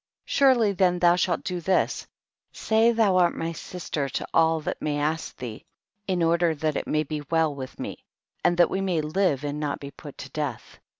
5 0.25 0.33
iSurely 0.57 0.75
then 0.75 0.97
thou 0.97 1.15
shalt 1.15 1.43
do 1.43 1.61
this, 1.61 2.07
say 2.51 2.91
thou 2.91 3.17
art 3.17 3.35
my 3.35 3.51
si.stcr 3.51 4.09
to 4.09 4.27
all 4.33 4.59
that 4.61 4.81
may 4.81 4.97
ask 4.97 5.37
thee, 5.37 5.63
in 6.07 6.23
order 6.23 6.55
that 6.55 6.75
it 6.75 6.87
may 6.87 7.03
be 7.03 7.21
well 7.29 7.53
with 7.53 7.79
me, 7.79 8.03
and 8.43 8.57
that 8.57 8.71
we 8.71 8.81
may 8.81 9.01
live 9.01 9.43
and 9.43 9.59
not 9.59 9.79
be 9.79 9.91
put 9.91 10.17
to 10.17 10.29
death. 10.31 10.79